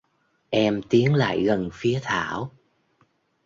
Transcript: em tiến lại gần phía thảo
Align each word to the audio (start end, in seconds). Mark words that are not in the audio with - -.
em 0.49 0.81
tiến 0.89 1.15
lại 1.15 1.41
gần 1.43 1.69
phía 1.73 1.99
thảo 2.03 2.51